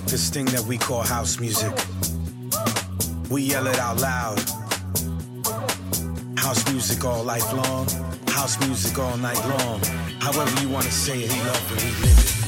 [0.00, 1.72] like this thing that we call house music.
[3.28, 4.38] We yell it out loud.
[6.38, 7.86] House music all life long,
[8.28, 9.80] house music all night long.
[10.20, 12.39] However you wanna say it, we love it, we live it.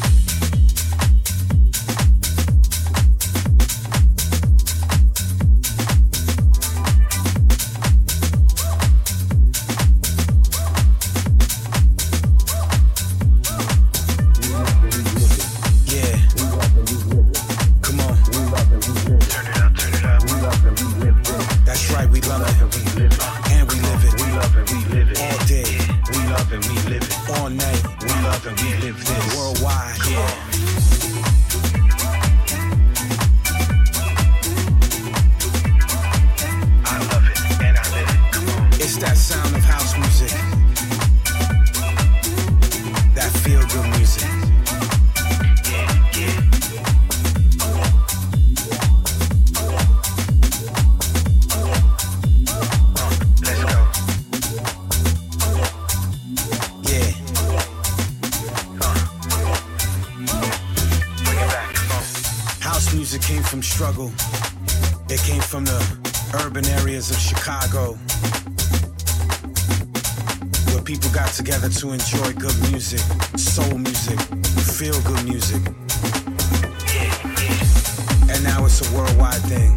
[79.23, 79.72] worldwide thing.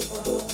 [0.00, 0.49] Música